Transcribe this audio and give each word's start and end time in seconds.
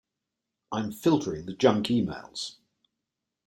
I'm 0.71 0.91
filtering 0.91 1.45
the 1.45 1.53
junk 1.53 1.85
emails. 1.89 2.55